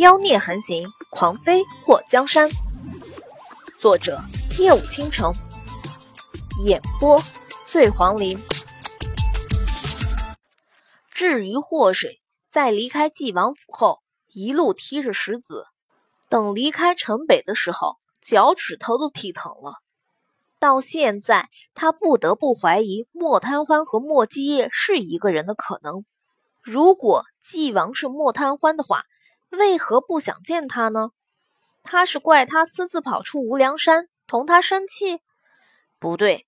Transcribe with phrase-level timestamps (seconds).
[0.00, 2.48] 妖孽横行，狂飞破江山。
[3.78, 4.18] 作者：
[4.58, 5.34] 夜舞倾城，
[6.64, 7.22] 演播：
[7.66, 8.38] 醉黄林。
[11.10, 12.18] 至于祸水，
[12.50, 13.98] 在离开纪王府后，
[14.32, 15.66] 一路踢着石子，
[16.30, 19.74] 等离开城北的时候，脚趾头都踢疼了。
[20.58, 26.06] 到现在，他不得不怀疑莫贪欢和莫继业是一个人的可能。
[26.62, 29.04] 如果纪王是莫贪欢的话，
[29.50, 31.10] 为何不想见他呢？
[31.82, 35.20] 他是怪他私自跑出无量山同他生气？
[35.98, 36.46] 不对，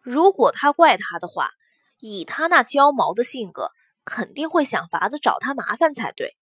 [0.00, 1.50] 如果他怪他的话，
[1.98, 3.70] 以他那娇毛的性格，
[4.04, 6.36] 肯定会想法子找他麻烦才对。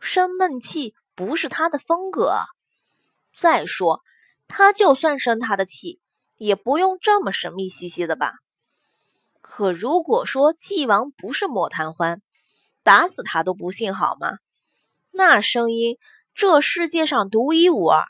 [0.00, 2.38] 生闷气不是他的风格。
[3.36, 4.00] 再说，
[4.48, 6.00] 他就算生他的气，
[6.38, 8.32] 也不用这么神秘兮兮的吧？
[9.40, 12.22] 可如果说纪王不是莫贪欢，
[12.82, 14.38] 打死他都不信好吗？
[15.12, 15.98] 那声音，
[16.34, 18.06] 这世界上独一无二。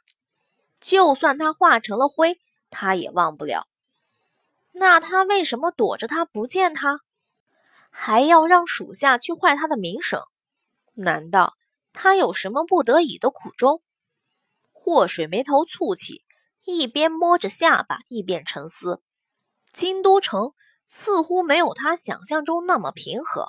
[0.81, 2.39] 就算他化成了灰，
[2.71, 3.67] 他也忘不了。
[4.73, 7.01] 那他为什么躲着他不见他，
[7.91, 10.23] 还要让属下去坏他的名声？
[10.95, 11.55] 难道
[11.93, 13.83] 他有什么不得已的苦衷？
[14.73, 16.25] 祸水眉头蹙起，
[16.65, 19.03] 一边摸着下巴，一边沉思。
[19.73, 20.53] 京都城
[20.87, 23.49] 似乎没有他想象中那么平和。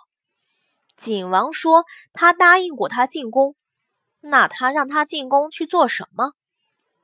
[0.95, 3.55] 景王说：“他答应过他进宫，
[4.22, 6.33] 那他让他进宫去做什么？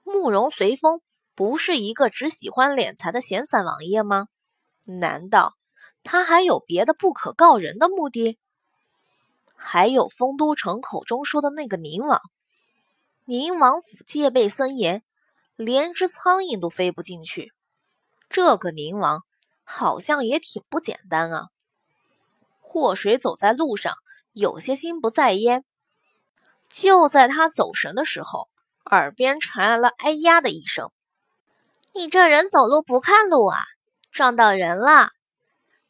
[0.04, 1.02] 慕容随风
[1.36, 4.28] 不是一个只喜欢敛财的闲散王爷吗？
[4.86, 5.56] 难道
[6.04, 8.40] 他还有别的不可告人的目的？
[9.56, 12.20] 还有丰都城口中说的那个宁王，
[13.26, 15.04] 宁王府戒备森严，
[15.56, 17.52] 连只苍蝇都飞不进去。
[18.30, 19.24] 这个宁王
[19.64, 21.50] 好像也挺不简单啊。”
[22.72, 23.96] 祸水走在路上，
[24.32, 25.66] 有些心不在焉。
[26.72, 28.48] 就在他走神的时候，
[28.86, 30.92] 耳边传来了“哎呀”的一声
[31.96, 33.58] ：“你这人走路不看路啊，
[34.12, 35.10] 撞到人了！”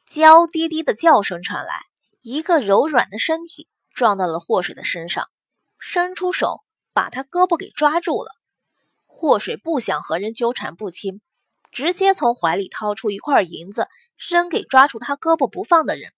[0.09, 1.81] 娇滴滴的叫声传来，
[2.21, 5.27] 一个柔软的身体撞到了祸水的身上，
[5.79, 6.61] 伸出手
[6.93, 8.31] 把他胳膊给抓住了。
[9.05, 11.19] 祸水不想和人纠缠不清，
[11.73, 16.13] 直接从怀里掏出一块银子，扔给抓住他胳膊不放的人。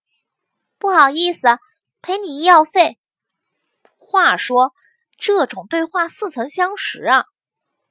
[0.81, 1.59] 不好意思，
[2.01, 2.97] 赔你医药费。
[3.99, 4.73] 话说，
[5.15, 7.25] 这种对话似曾相识啊！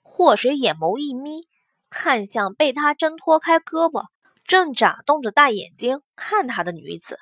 [0.02, 1.46] 祸水眼眸一眯，
[1.88, 4.06] 看向被他挣脱开胳膊，
[4.44, 7.16] 正眨动着大眼睛看他的女子。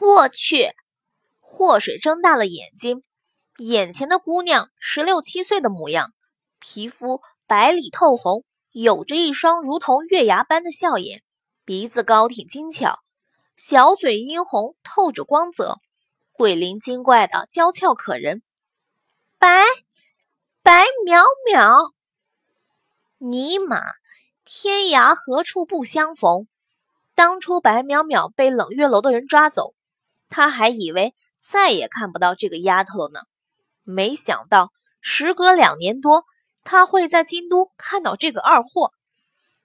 [0.00, 0.72] 我去！
[1.40, 3.02] 祸水睁大了眼睛，
[3.58, 6.14] 眼前的姑娘十六七岁的模样，
[6.58, 11.22] 皮肤白里透红，有着一双如同月牙般的笑眼，
[11.66, 13.03] 鼻子高挺精巧。
[13.56, 15.78] 小嘴殷红，透着光泽，
[16.32, 18.42] 鬼灵精怪的娇俏可人。
[19.38, 19.62] 白
[20.62, 21.92] 白淼淼，
[23.18, 23.80] 尼玛，
[24.44, 26.48] 天涯何处不相逢？
[27.14, 29.74] 当初白淼淼被冷月楼的人抓走，
[30.28, 33.20] 他还以为再也看不到这个丫头了呢。
[33.84, 36.24] 没想到，时隔两年多，
[36.64, 38.92] 他会在京都看到这个二货。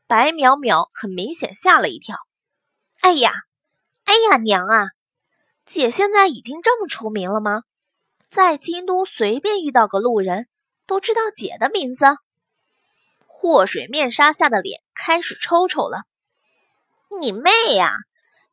[0.05, 2.17] 白淼淼很明显吓了一跳。
[3.01, 3.33] 哎呀！
[4.09, 4.87] 哎呀，娘啊！
[5.67, 7.61] 姐现在已经这么出名了吗？
[8.31, 10.47] 在京都随便遇到个路人，
[10.87, 12.07] 都知道姐的名字。
[13.27, 16.05] 祸水面纱下的脸开始抽抽了。
[17.21, 17.93] 你妹呀！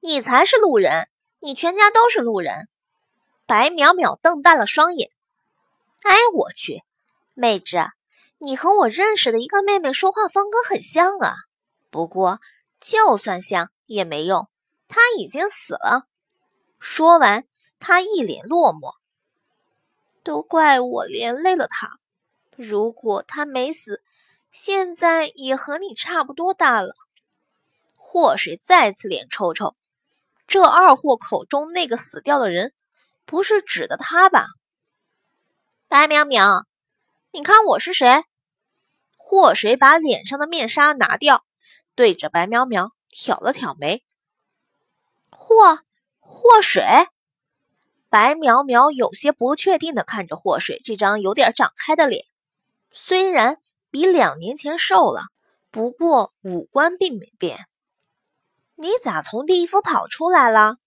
[0.00, 1.09] 你才是路人，
[1.41, 2.69] 你全家都是路人。
[3.47, 5.09] 白淼淼瞪大了双眼。
[6.03, 6.83] 哎，我去，
[7.33, 7.78] 妹子，
[8.37, 11.34] 你和我认识的一个妹妹说话风格很像啊。
[11.91, 12.41] 不过，
[12.78, 14.47] 就算像也没用。
[14.88, 16.06] 他已经死了。
[16.78, 17.47] 说完，
[17.78, 18.94] 他一脸落寞。
[20.22, 21.98] 都怪我连累了他。
[22.56, 24.02] 如果他没死，
[24.50, 26.94] 现在也和你差不多大了。
[27.96, 29.76] 祸水再次脸抽抽。
[30.46, 32.72] 这二货口中那个死掉的人，
[33.25, 34.46] 不是指的他吧？
[35.88, 36.64] 白淼淼，
[37.32, 38.25] 你看我是谁？
[39.16, 41.44] 祸水把脸上的面纱拿掉，
[41.94, 44.02] 对着白淼淼挑了挑眉。
[45.48, 45.78] 祸
[46.19, 46.82] 祸水，
[48.10, 52.25] 白苗苗有些不确定的看着祸水这张有点长开的脸，
[52.90, 53.58] 虽然
[53.93, 55.26] 比两年前瘦了，
[55.70, 57.69] 不过五官并没变。
[58.75, 60.78] 你咋从地府跑出来了？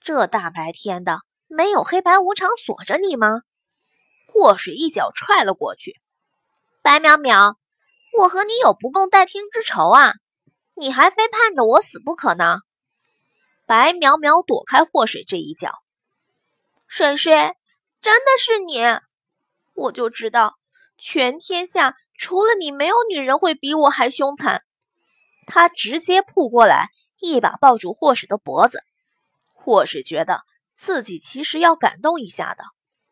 [0.00, 3.42] 这大白天的，没有黑白无常锁着你吗？
[4.26, 6.00] 祸水一脚踹了过去。
[6.80, 7.56] 白淼淼，
[8.16, 10.14] 我和你有不共戴天之仇啊，
[10.76, 12.60] 你还非盼着我死不可呢？
[13.68, 15.74] 白苗苗躲开祸水这一脚，
[16.86, 17.54] 水水，
[18.00, 18.80] 真的是你！
[19.74, 20.54] 我就知道，
[20.96, 24.62] 全天下除了你，没有女人会比我还凶残。
[25.46, 26.88] 他直接扑过来，
[27.20, 28.82] 一把抱住霍水的脖子。
[29.52, 30.40] 霍水觉得
[30.74, 32.64] 自己其实要感动一下的，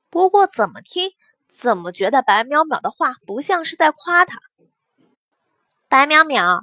[0.08, 1.10] 不过怎么听，
[1.50, 4.38] 怎么觉得白淼淼的话不像是在夸他。
[5.86, 6.62] 白淼淼，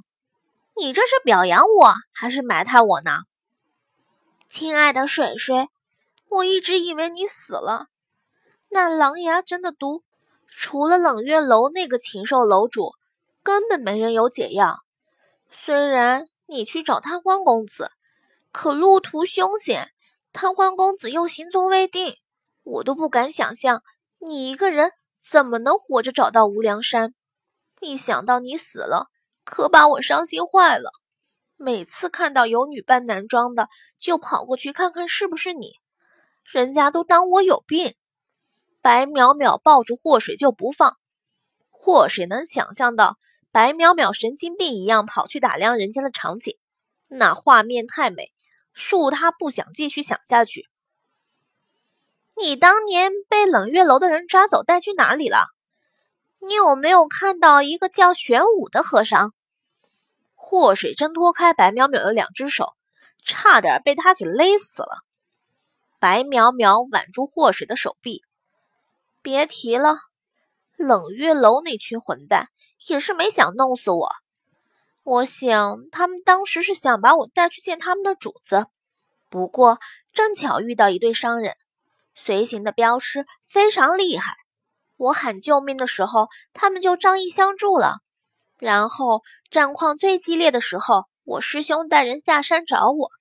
[0.75, 3.19] 你这是表扬我还是埋汰我呢？
[4.55, 5.67] 亲爱的水水，
[6.29, 7.87] 我一直以为你死了。
[8.69, 10.03] 那狼牙针的毒，
[10.45, 12.91] 除了冷月楼那个禽兽楼主，
[13.41, 14.77] 根本没人有解药。
[15.49, 17.89] 虽然你去找贪欢公子，
[18.51, 19.89] 可路途凶险，
[20.31, 22.15] 贪欢公子又行踪未定，
[22.61, 23.81] 我都不敢想象
[24.19, 24.91] 你一个人
[25.27, 27.15] 怎么能活着找到无量山。
[27.79, 29.07] 一想到你死了，
[29.43, 30.91] 可把我伤心坏了。
[31.63, 35.79] 每次看到有女扮男装的，就跑过去看看是不是你，
[36.43, 37.95] 人家都当我有病。
[38.81, 40.97] 白淼淼抱住祸水就不放，
[41.69, 43.17] 祸水能想象到。
[43.49, 46.57] 白淼淼神经病一样跑去打量人家的场景，
[47.07, 48.33] 那画面太美，
[48.75, 50.67] 恕他不想继续想下去。
[52.35, 55.45] 你当年被冷月楼的人抓走带去哪里了？
[56.39, 59.33] 你有没有看到一个叫玄武的和尚？
[60.53, 62.75] 祸水挣脱开白淼淼的两只手，
[63.25, 64.99] 差点被他给勒死了。
[65.97, 68.21] 白淼淼挽住祸水的手臂，
[69.23, 69.97] 别提了。
[70.77, 72.49] 冷月楼那群混蛋
[72.87, 74.11] 也是没想弄死我，
[75.01, 78.67] 我想他们当时是想把我带去见他们的主子，
[79.31, 79.79] 不过
[80.13, 81.55] 正巧遇到一对商人，
[82.13, 84.35] 随行的镖师非常厉害，
[84.97, 88.02] 我喊救命的时候，他们就仗义相助了。
[88.63, 93.11] 然后战况最激烈的时候，我师兄带人下山找我，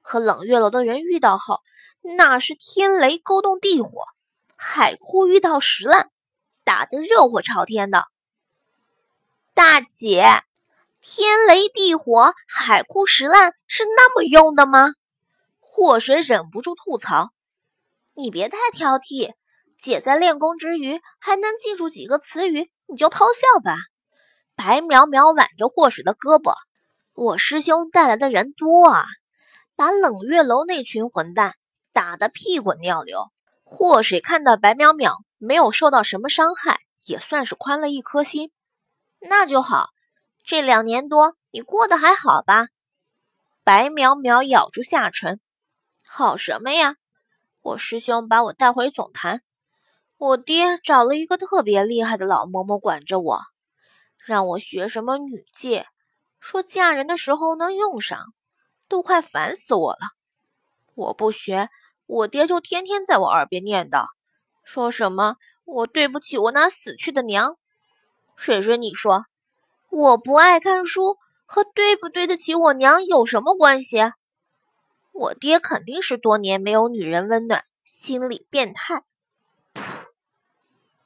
[0.00, 1.60] 和冷月楼的人遇到后，
[2.00, 3.90] 那是天雷勾动地火，
[4.56, 6.10] 海枯遇到石烂。
[6.64, 8.06] 打得热火朝天的，
[9.52, 10.24] 大姐，
[11.02, 14.94] 天雷地火、海枯石烂是那么用的吗？
[15.60, 17.32] 祸水忍不住吐槽
[18.16, 19.34] ：“你别太挑剔，
[19.78, 23.76] 姐在练功之余还能记住几个词语，你就偷笑吧。”
[24.56, 26.54] 白苗苗挽着祸水的胳膊
[27.14, 29.04] ：“我师兄带来的人多啊，
[29.76, 31.54] 把冷月楼那群混蛋
[31.92, 33.30] 打得屁滚尿流。”
[33.68, 38.50] 祸水看到白淼淼没有受到什么伤害，也算是宽了一颗心。
[39.20, 39.90] 那就好，
[40.44, 42.68] 这两年多你过得还好吧？
[43.62, 45.40] 白淼淼咬住下唇，
[46.06, 46.96] 好什么呀？
[47.60, 49.42] 我师兄把我带回总坛，
[50.16, 53.40] 我爹找了一个特别厉害的老嬷嬷管着我，
[54.26, 55.86] 让我学什么女戒，
[56.40, 58.34] 说嫁人的时候能用上，
[58.88, 60.00] 都快烦死我了。
[60.94, 61.68] 我不学。
[62.08, 64.06] 我爹就天天在我耳边念叨，
[64.62, 67.56] 说什么我对不起我那死去的娘。
[68.36, 69.26] 水水，你说
[69.90, 74.12] 我不爱看书和对不对得起我娘有什么关系？
[75.10, 79.02] 我爹肯定是多年没有女人温暖，心理变态。
[79.74, 79.82] 噗！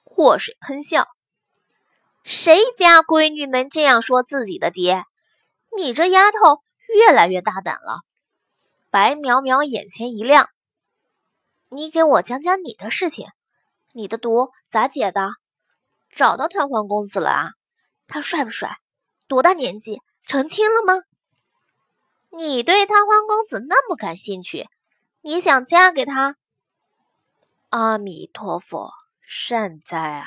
[0.04, 1.08] 祸水喷笑，
[2.22, 5.04] 谁家闺女能这样说自己的爹？
[5.76, 8.00] 你这丫头越来越大胆了。
[8.90, 10.50] 白苗苗眼前一亮。
[11.68, 13.28] 你给我讲讲你的事情，
[13.92, 15.30] 你的毒咋解的？
[16.10, 17.52] 找到贪欢公子了啊？
[18.08, 18.78] 他帅不帅？
[19.28, 20.00] 多大年纪？
[20.26, 21.04] 成亲了吗？
[22.30, 24.68] 你对贪欢公子那么感兴趣，
[25.20, 26.36] 你想嫁给他？
[27.68, 30.26] 阿弥陀佛，善哉啊！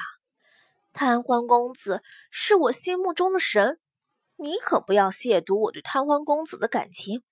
[0.94, 3.80] 贪欢公子是我心目中的神，
[4.38, 7.24] 你可不要亵渎我对贪欢公子的感情。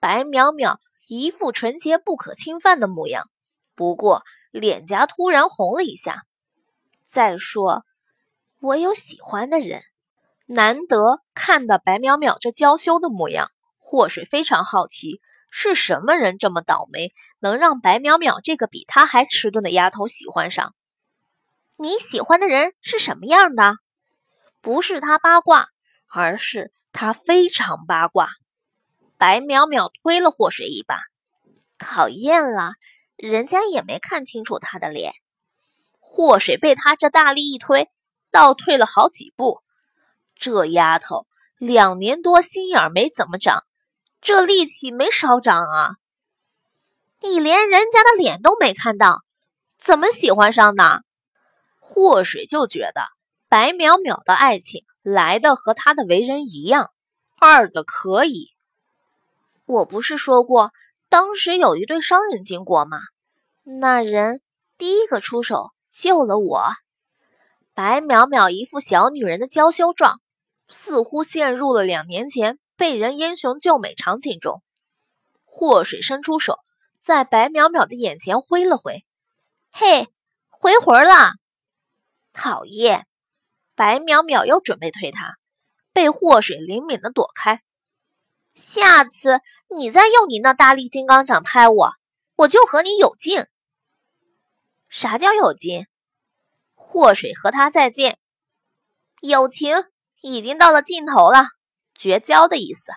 [0.00, 0.78] 白淼淼。
[1.12, 3.28] 一副纯洁不可侵犯的模样，
[3.74, 4.22] 不过
[4.52, 6.22] 脸颊突然红了一下。
[7.08, 7.82] 再说，
[8.60, 9.82] 我有喜欢的人。
[10.46, 15.20] 难得看到白淼淼这娇羞的模样，祸水非常好奇，
[15.50, 20.76] 是什么人这么倒霉，能让白淼淼这个比他还迟钝的丫头喜欢上？
[21.82, 23.76] 你喜欢的人是什么样的？
[24.60, 25.68] 不是他八卦，
[26.08, 28.28] 而是他非常八卦。
[29.16, 31.00] 白淼淼推了祸水一把，
[31.78, 32.74] 讨厌了，
[33.16, 35.14] 人家也没看清楚他的脸。
[36.00, 37.88] 祸水被他这大力一推，
[38.30, 39.62] 倒退了好几步。
[40.34, 43.64] 这丫头两年多心眼没怎么长，
[44.20, 45.96] 这力气没少长啊！
[47.22, 49.22] 你连人家的脸都没看到，
[49.78, 51.04] 怎么喜欢上的？
[51.92, 53.02] 祸水就觉得
[53.48, 56.92] 白淼淼的爱情来的和他的为人一样，
[57.40, 58.46] 二的可以。
[59.66, 60.70] 我不是说过，
[61.08, 63.00] 当时有一对商人经过吗？
[63.64, 64.40] 那人
[64.78, 66.62] 第一个出手救了我。
[67.74, 70.20] 白淼淼一副小女人的娇羞状，
[70.68, 74.62] 似乎陷入了两年前被人英雄救美场景中。
[75.44, 76.60] 祸水伸出手，
[77.00, 79.04] 在白淼淼的眼前挥了挥
[79.72, 80.06] ：“嘿，
[80.50, 81.32] 回魂了！”
[82.32, 83.06] 讨厌！
[83.74, 85.36] 白淼淼又准备推他，
[85.92, 87.62] 被祸水灵敏的躲开。
[88.54, 89.40] 下次
[89.74, 91.94] 你再用你那大力金刚掌拍我，
[92.36, 93.46] 我就和你有劲。
[94.88, 95.86] 啥叫有劲？
[96.74, 98.18] 祸水和他再见，
[99.20, 99.84] 友情
[100.20, 101.44] 已经到了尽头了，
[101.94, 102.92] 绝交的意思。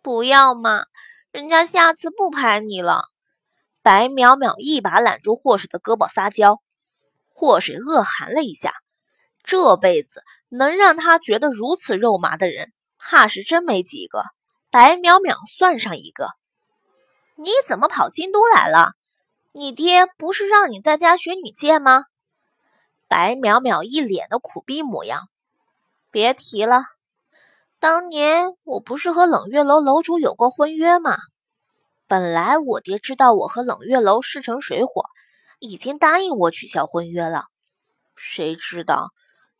[0.00, 0.84] 不要嘛，
[1.30, 3.06] 人家下次不拍你了。
[3.82, 6.62] 白淼淼一把揽住祸水的胳膊撒娇，
[7.34, 8.74] 祸水恶寒了一下，
[9.42, 14.22] 这辈子能让他觉得如此肉麻的人，怕是真没几个。
[14.70, 16.28] 白淼淼算上一个。
[17.36, 18.92] 你怎么跑京都来了？
[19.52, 22.04] 你爹不是让你在家学女剑吗？
[23.08, 25.28] 白淼淼一脸的苦逼模样，
[26.10, 26.84] 别提了，
[27.78, 31.16] 当年我不是和冷月楼楼主有过婚约吗？
[32.06, 35.04] 本来我爹知道我和冷月楼势成水火，
[35.62, 37.44] 已经答应我取消婚约了。
[38.16, 39.12] 谁知道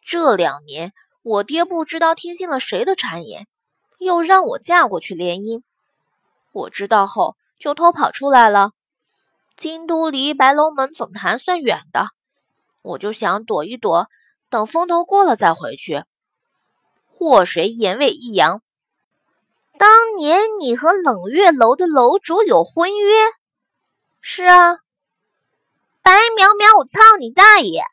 [0.04, 0.92] 这两年
[1.22, 3.46] 我爹不知道听信了谁的谗言，
[3.98, 5.62] 又让我嫁过去联姻。
[6.50, 8.72] 我知道后就偷跑出来了。
[9.56, 12.08] 京都离白龙门总坛算远的。
[12.82, 14.08] 我就想躲一躲，
[14.50, 16.02] 等风头过了再回去。
[17.06, 18.60] 祸水眼尾一扬，
[19.78, 23.14] 当年你和冷月楼的楼主有婚约？
[24.20, 24.81] 是啊。
[26.02, 27.84] 白淼淼，我操你大爷！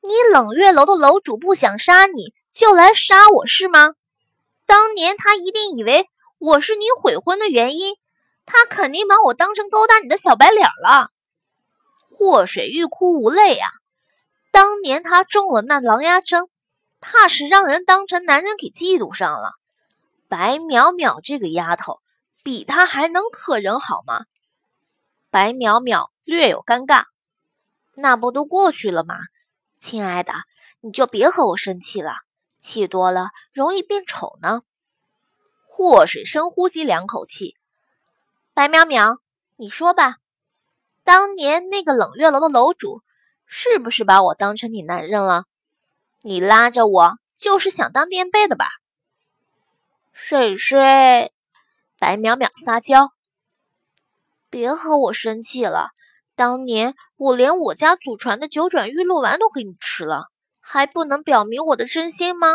[0.00, 3.92] 你冷月楼的楼主不想杀你，就来杀我是吗？
[4.64, 7.96] 当年他一定以为我是你悔婚的原因，
[8.46, 11.10] 他肯定把我当成勾搭你的小白脸了。
[12.10, 13.68] 祸水欲哭无泪啊！
[14.50, 16.48] 当年他中了那狼牙针，
[17.00, 19.52] 怕是让人当成男人给嫉妒上了。
[20.26, 22.00] 白淼淼这个丫头，
[22.42, 24.24] 比他还能克人好吗？
[25.30, 27.04] 白淼淼略有尴尬，
[27.94, 29.18] 那不都过去了吗？
[29.78, 30.32] 亲爱的，
[30.80, 32.14] 你就别和我生气了，
[32.60, 34.62] 气多了容易变丑呢。
[35.66, 37.56] 祸水深呼吸两口气，
[38.54, 39.18] 白淼淼，
[39.56, 40.16] 你说吧，
[41.04, 43.02] 当年那个冷月楼的楼主。
[43.54, 45.44] 是不是把我当成你男人了？
[46.22, 48.66] 你拉着我就是想当垫背的吧？
[50.14, 51.32] 水水，
[51.98, 53.12] 白淼淼撒娇，
[54.48, 55.90] 别和我生气了。
[56.34, 60.26] 当年我连我家祖传的九转玉露丸都给你吃了，
[60.60, 62.48] 还不能表明我的真心吗？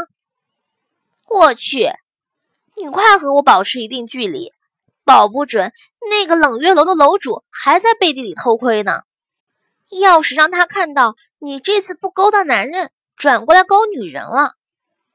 [1.30, 1.92] 我去，
[2.76, 4.52] 你快和我保持一定距离，
[5.04, 5.72] 保不准
[6.10, 9.02] 那个冷月楼的楼主还在背地里偷窥呢。
[9.90, 14.54] 要是让他看到你这次不勾搭男人，转过来勾女人了，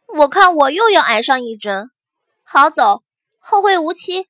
[0.06, 1.90] 我看我又要挨上一针。
[2.42, 3.02] 好走，
[3.38, 4.28] 后会无期。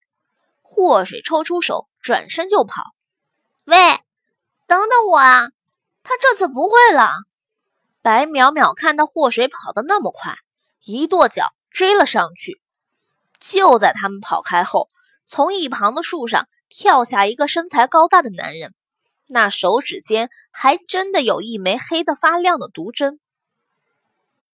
[0.63, 2.83] 祸水抽出手，转身就跑。
[3.65, 3.77] 喂，
[4.73, 5.51] 等等我啊！
[6.03, 7.11] 他这次不会了。
[8.01, 10.35] 白淼淼看到祸水跑得那么快，
[10.83, 12.59] 一跺脚追了上去。
[13.39, 14.89] 就在他们跑开后，
[15.29, 18.75] 从一旁的树上跳下一个身材高大的男人。
[19.29, 23.21] 那手指间还真的有一枚黑得发亮的毒针。